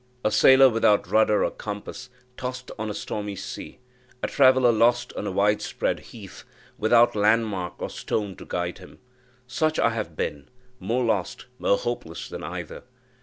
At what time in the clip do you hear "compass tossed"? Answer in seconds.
1.51-2.71